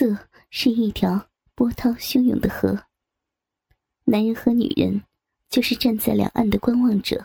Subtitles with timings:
[0.00, 0.16] 色
[0.48, 2.84] 是一条波涛汹涌的河，
[4.04, 5.02] 男人和女人
[5.50, 7.22] 就是站在两岸的观望者。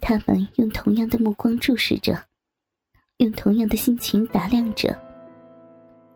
[0.00, 2.26] 他们用同样的目光注视着，
[3.16, 4.96] 用同样的心情打量着。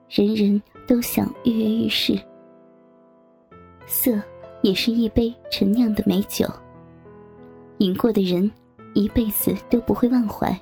[0.09, 2.17] 人人都想跃跃欲试。
[3.89, 4.23] 色
[4.63, 6.47] 也是一杯陈酿的美酒，
[7.79, 8.49] 饮过的人
[8.95, 10.57] 一辈子都不会忘怀。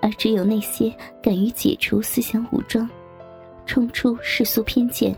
[0.00, 2.88] 而只有那些敢于解除思想武装、
[3.66, 5.14] 冲出世俗偏见、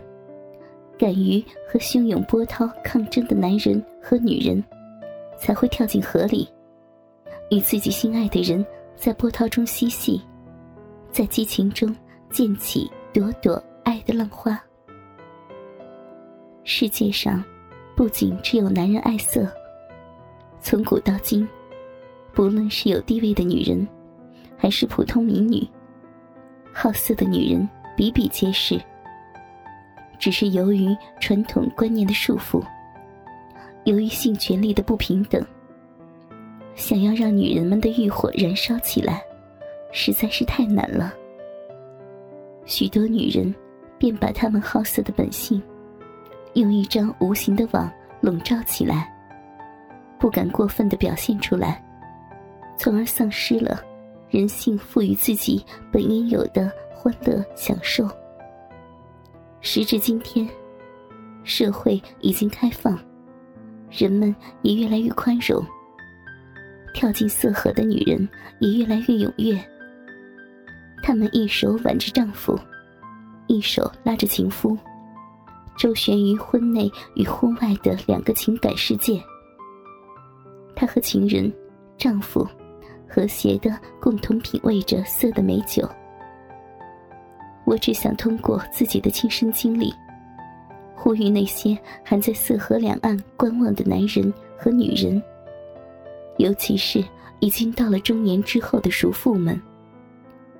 [0.97, 4.61] 敢于和汹涌波涛抗争的男人和女人，
[5.37, 6.49] 才会跳进河里。
[7.51, 8.65] 与自己心爱的人
[8.95, 10.21] 在波涛中嬉戏，
[11.11, 11.95] 在激情中
[12.29, 14.61] 溅起朵朵爱的浪花。
[16.63, 17.43] 世界上，
[17.95, 19.47] 不仅只有男人爱色，
[20.59, 21.47] 从古到今，
[22.33, 23.87] 不论是有地位的女人，
[24.57, 25.67] 还是普通民女，
[26.71, 27.67] 好色的女人
[27.99, 28.79] 比比皆是。
[30.17, 32.63] 只是由于传统观念的束缚，
[33.83, 35.45] 由于性权利的不平等。
[36.75, 39.21] 想要让女人们的欲火燃烧起来，
[39.91, 41.13] 实在是太难了。
[42.65, 43.53] 许多女人
[43.97, 45.61] 便把她们好色的本性，
[46.53, 47.91] 用一张无形的网
[48.21, 49.13] 笼罩起来，
[50.17, 51.83] 不敢过分的表现出来，
[52.77, 53.83] 从而丧失了
[54.29, 58.05] 人性赋予自己本应有的欢乐享受。
[59.61, 60.45] 时至今天，
[61.45, 62.99] 社会已经开放，
[63.89, 65.65] 人们也越来越宽容。
[66.93, 68.27] 跳进色河的女人
[68.59, 69.57] 也越来越踊跃。
[71.01, 72.59] 她们一手挽着丈夫，
[73.47, 74.77] 一手拉着情夫，
[75.77, 79.23] 周旋于婚内与婚外的两个情感世界。
[80.75, 81.49] 她和情人、
[81.97, 82.45] 丈夫
[83.07, 85.87] 和谐的共同品味着色的美酒。
[87.69, 89.93] 我只想通过自己的亲身经历，
[90.95, 95.21] 呼吁那些还在色河两岸观望的男人和女人。
[96.37, 97.03] 尤其是
[97.39, 99.61] 已经到了中年之后的熟妇们，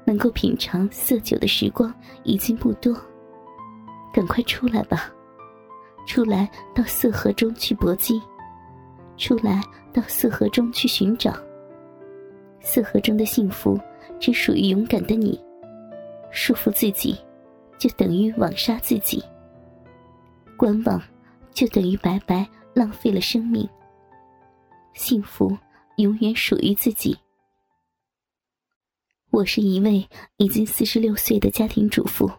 [0.06, 1.92] 能够品尝色酒的时光
[2.24, 2.96] 已经不多。
[4.14, 5.12] 赶快出来吧，
[6.06, 8.22] 出来到色河中去搏击，
[9.18, 11.34] 出来到色河中去寻找。
[12.62, 13.80] 色河中的幸福
[14.20, 15.40] 只属于勇敢的你，
[16.32, 17.18] 束缚自己，
[17.78, 19.24] 就等于枉杀自己。
[20.58, 21.02] 观望，
[21.54, 23.68] 就等于白白浪费了生命。
[24.94, 25.58] 幸福。
[26.00, 27.18] 永远属于自己。
[29.32, 30.08] 我是一位
[30.38, 32.32] 已经四十六岁的家庭主妇，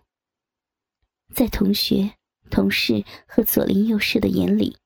[1.35, 2.11] 在同学、
[2.49, 4.79] 同事和左邻右舍的眼里，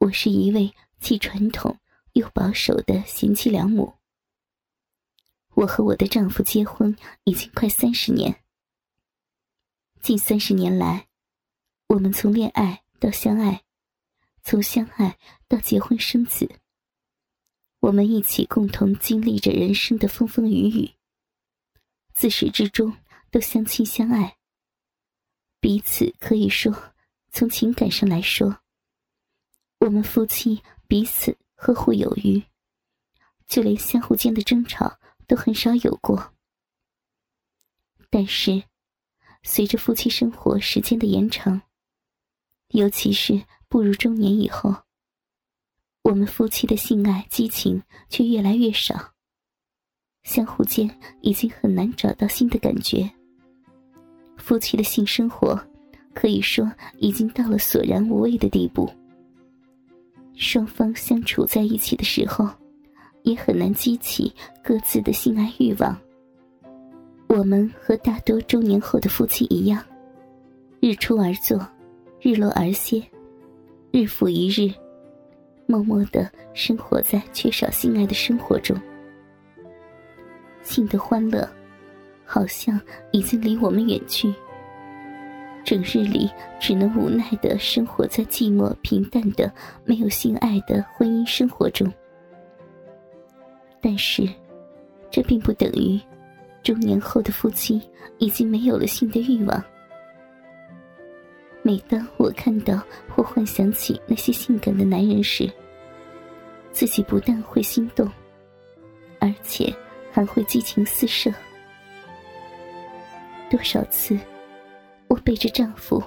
[0.00, 0.70] 我是一位
[1.00, 1.78] 既传统
[2.12, 3.94] 又保守的贤妻良母。
[5.58, 8.44] 我和我的丈夫结婚已经快三十年，
[10.00, 11.08] 近三十年来，
[11.88, 13.64] 我们从恋爱到相爱，
[14.44, 16.48] 从相爱到结婚生子。
[17.80, 20.92] 我们一起共同经历着人生的风风雨雨，
[22.14, 22.96] 自始至终
[23.32, 24.36] 都相亲相爱。
[25.58, 26.94] 彼此可以说，
[27.32, 28.60] 从情感上来说，
[29.80, 32.40] 我们夫妻彼此呵护有余，
[33.48, 36.34] 就连相互间的争吵都很少有过。
[38.10, 38.60] 但是，
[39.44, 41.62] 随着夫妻生活时间的延长，
[42.68, 44.74] 尤其是步入中年以后。
[46.02, 49.12] 我们夫妻的性爱激情却越来越少，
[50.22, 50.88] 相互间
[51.20, 53.08] 已经很难找到新的感觉。
[54.38, 55.60] 夫妻的性生活
[56.14, 58.90] 可以说已经到了索然无味的地步。
[60.34, 62.48] 双方相处在一起的时候，
[63.28, 64.32] 也很难激起
[64.64, 65.94] 各自的性爱欲望。
[67.26, 69.84] 我们和大多中年后的夫妻一样，
[70.80, 71.60] 日出而作，
[72.22, 73.02] 日落而歇，
[73.90, 74.72] 日复一日。
[75.66, 78.74] 默默的生活在缺少性爱的生活中，
[80.62, 81.46] 性的欢乐
[82.24, 82.80] 好像
[83.12, 84.32] 已经离我们远去。
[85.62, 89.52] 整日里只能无奈的生活在寂寞平淡的
[89.84, 91.86] 没有性爱的婚姻生活中。
[93.80, 94.28] 但是，
[95.10, 96.00] 这并不等于
[96.62, 97.80] 中年后的夫妻
[98.18, 99.64] 已经没有了性的欲望。
[101.62, 105.50] 每当我看到或幻想起那些性感的男人时，
[106.72, 108.10] 自己不但会心动，
[109.20, 109.74] 而且
[110.10, 111.32] 还会激情四射。
[113.50, 114.18] 多少次，
[115.08, 116.02] 我背着丈夫，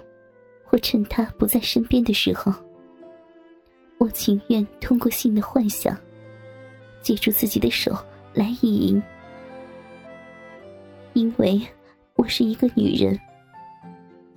[0.63, 2.53] 或趁他不在身边的时候，
[3.97, 5.95] 我情愿通过性的幻想，
[7.01, 7.95] 借助自己的手
[8.33, 9.01] 来意淫，
[11.13, 11.59] 因为
[12.15, 13.19] 我是一个女人，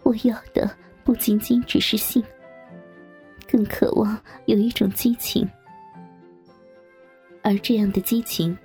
[0.03, 0.71] 我要的
[1.05, 2.23] 不仅仅只是性，
[3.47, 5.49] 更渴望有一种激情。
[7.43, 8.57] 而这样的激情，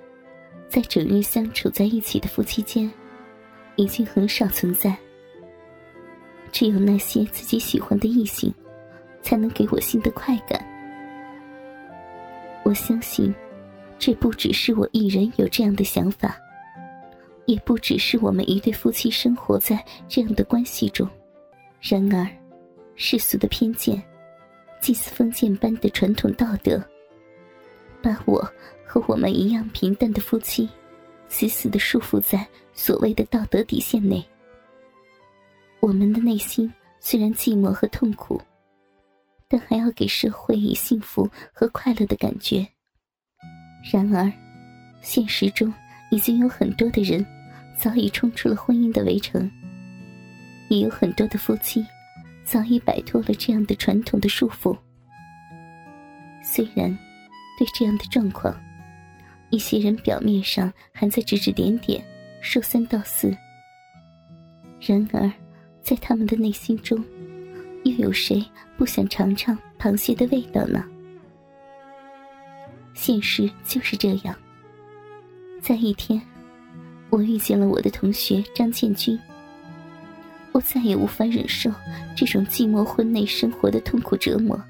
[0.69, 2.89] 在整日相处在一起的夫妻间，
[3.75, 4.97] 已经很少存在。
[6.51, 8.51] 只有那些自己喜欢的异性，
[9.21, 10.65] 才能给我新的快感。
[12.63, 13.35] 我相信，
[13.99, 16.35] 这不只是我一人有这样的想法，
[17.45, 21.07] 也不只是我们一对夫妻生活在这样的关系中。
[21.81, 22.25] 然而，
[22.95, 24.01] 世俗的偏见，
[24.81, 26.81] 祭祀封建般的传统道德，
[28.01, 28.39] 把我
[28.85, 30.67] 和我们一样平淡的夫妻，
[31.27, 34.25] 死死的束缚在所谓的道德底线内。
[35.81, 38.41] 我们的内心虽然寂寞和痛苦，
[39.49, 42.65] 但还要给社会以幸福和快乐的感觉。
[43.83, 44.31] 然而，
[45.01, 45.73] 现实中
[46.11, 47.25] 已经有很多的人
[47.75, 49.49] 早已冲出了婚姻的围城，
[50.69, 51.85] 也有很多的夫妻
[52.43, 54.77] 早已摆脱了这样的传统的束缚。
[56.43, 56.89] 虽然
[57.57, 58.55] 对这样的状况，
[59.49, 62.03] 一些人表面上还在指指点点、
[62.41, 63.35] 说三道四，
[64.79, 65.31] 然而。
[65.81, 67.03] 在他们的内心中，
[67.83, 68.45] 又有谁
[68.77, 70.85] 不想尝尝螃蟹的味道呢？
[73.09, 74.35] 现实就是这样。
[75.59, 76.21] 在一天，
[77.09, 79.19] 我遇见了我的同学张建军。
[80.51, 81.71] 我再也无法忍受
[82.15, 84.61] 这种寂寞婚内生活的痛苦折磨，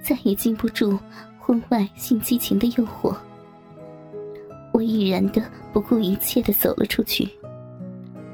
[0.00, 0.98] 再也禁不住
[1.38, 3.14] 婚外性激情的诱惑。
[4.72, 5.42] 我毅然的
[5.74, 7.28] 不顾一切的走了出去。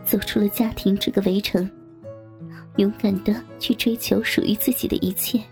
[0.05, 1.69] 走出了家庭这个围城，
[2.77, 5.43] 勇敢的去追求属于自己的一切。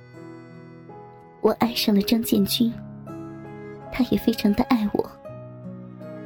[1.40, 2.72] 我爱上了张建军，
[4.00, 5.10] 他也非常的爱我。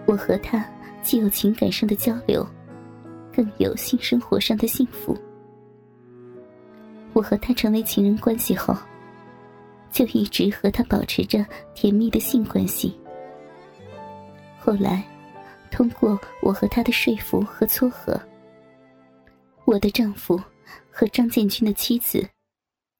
[0.07, 0.65] 我和他
[1.03, 2.47] 既有情感上的交流，
[3.35, 5.19] 更有性生活上的幸福。
[7.15, 8.77] 我和他成为情人关系后，
[9.91, 11.45] 就一直和他保持着
[11.75, 12.97] 甜蜜的性关系。
[14.61, 15.05] 后来。
[15.71, 18.17] 通过我和他的说服和撮合，
[19.65, 20.41] 我的丈夫
[20.89, 22.25] 和张建军的妻子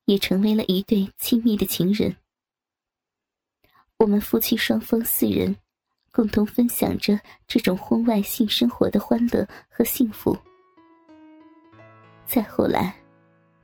[0.07, 2.13] 也成为了一对亲密的情人。
[4.05, 5.57] 我们夫妻双方四人
[6.13, 7.19] 共同分享着
[7.49, 10.37] 这种婚外性生活的欢乐和幸福。
[12.27, 12.95] 再后来，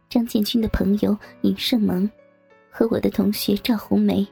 [0.08, 2.10] 张建军的朋友尹胜萌
[2.70, 4.26] 和我的同学赵红梅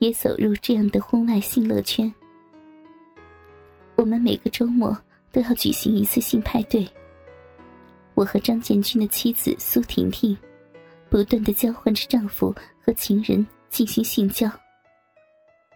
[0.00, 2.12] 也走入这样的婚外性乐圈。
[3.94, 5.00] 我们每个周末
[5.30, 6.84] 都要举行一次性派对。
[8.14, 10.36] 我和张建军的妻子苏婷婷，
[11.08, 12.52] 不断的交换着丈夫
[12.84, 14.50] 和情人进行性交，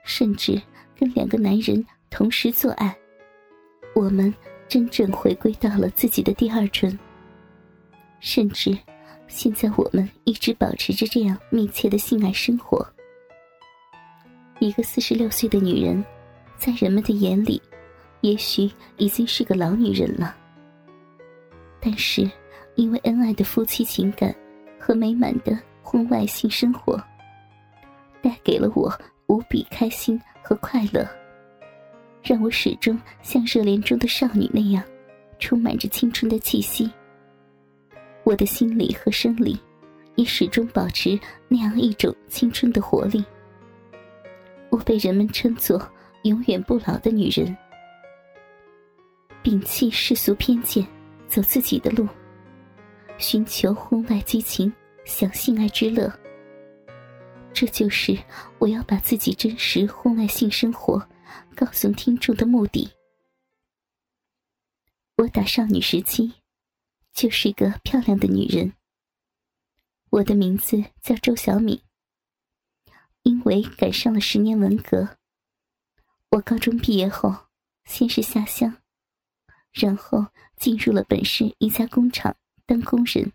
[0.03, 0.61] 甚至
[0.99, 2.97] 跟两个男人同时做爱。
[3.95, 4.33] 我们
[4.69, 6.99] 真正回归到了自己的第二春。
[8.21, 8.77] 甚至，
[9.29, 12.87] 现在我们一直保持着这样密切的性爱生活。
[14.61, 16.05] 一个四十六岁的女人，
[16.57, 17.61] 在人们的眼里。
[18.21, 20.37] 也许已经是个老女人了，
[21.81, 22.31] 但是
[22.77, 24.33] 因为恩爱的夫妻情感
[24.79, 26.97] 和美满的婚外性生活，
[28.23, 28.97] 带给了我
[29.33, 31.09] 无比开心和快乐，
[32.23, 34.85] 让我始终像热恋中的少女那样，
[35.39, 36.91] 充满着青春的气息。
[38.25, 39.59] 我的心理和生理
[40.17, 43.25] 也始终保持那样一种青春的活力。
[44.69, 45.83] 我被人们称作
[46.25, 47.57] 永远不老的女人。
[49.43, 50.87] 摒弃世俗偏见，
[51.27, 52.07] 走自己的路，
[53.17, 54.71] 寻求婚外激情，
[55.07, 56.13] 享性爱之乐。
[57.55, 58.19] 这就是
[58.59, 61.09] 我要把自己真实婚外性生活
[61.55, 62.91] 告诉听众的目的。
[65.17, 66.33] 我打少女时期
[67.13, 68.73] 就是一个漂亮的女人。
[70.11, 71.81] 我的名字叫周小敏。
[73.23, 75.17] 因为赶上了十年文革，
[76.31, 77.47] 我高中毕业后
[77.85, 78.79] 先是下乡。
[79.71, 83.33] 然后进入了本市一家工厂当工人。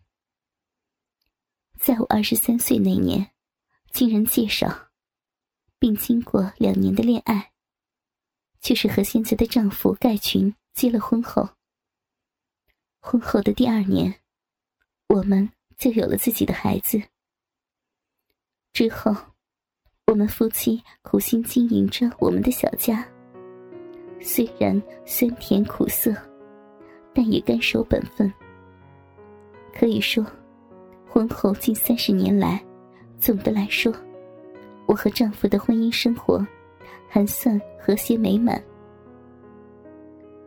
[1.80, 3.32] 在我二十三岁那年，
[3.98, 4.90] 经人介绍，
[5.80, 7.52] 并经过两年的恋爱，
[8.62, 11.50] 却是和现在的丈夫盖群结了婚后。
[13.00, 14.14] 婚后的第二年，
[15.10, 15.50] 我们
[15.80, 17.02] 就有了自己的孩子。
[18.72, 19.16] 之后，
[20.06, 23.04] 我们夫妻苦心经营着我们的小家。
[24.22, 26.16] 虽然酸甜苦涩，
[27.16, 28.32] 但也甘守本分。
[29.74, 30.24] 可以说，
[31.10, 32.64] 婚后近三十年来，
[33.20, 33.92] 总的来说，
[34.86, 36.46] 我和丈夫的婚姻生活
[37.10, 38.62] 还算和谐美满。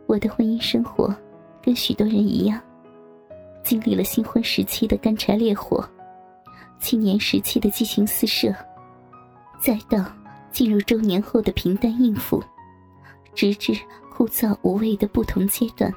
[0.07, 1.15] 我的婚姻生活
[1.61, 2.59] 跟许多人一样，
[3.63, 5.87] 经历了新婚时期的干柴烈火，
[6.79, 8.53] 青年时期的激情四射，
[9.59, 10.03] 再到
[10.51, 12.43] 进入中年后的平淡应付，
[13.35, 13.73] 直至
[14.11, 15.93] 枯燥无味的不同阶段。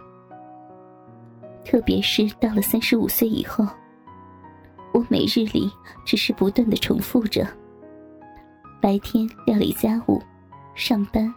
[1.65, 3.67] 特别是到了三十五岁以后，
[4.95, 5.69] 我每日里
[6.05, 7.45] 只是不断的重复着：
[8.81, 10.23] 白天料理家务、
[10.77, 11.35] 上班、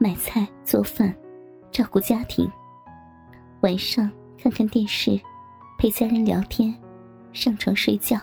[0.00, 1.14] 买菜、做饭、
[1.70, 2.48] 照顾家庭；
[3.60, 4.10] 晚上
[4.42, 5.20] 看看电视，
[5.78, 6.74] 陪家人聊天，
[7.34, 8.18] 上床睡觉。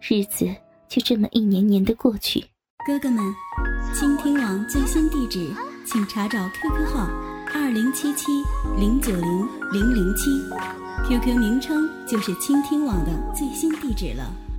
[0.00, 0.46] 日子
[0.88, 2.42] 就这么一年年的过去。
[2.86, 3.22] 哥哥们，
[3.92, 7.06] 倾听网最新地址，请查找 QQ 号。
[7.52, 8.30] 二零七七
[8.78, 10.30] 零九零零零七
[11.04, 14.49] ，QQ 名称就是倾听网的最新地址了。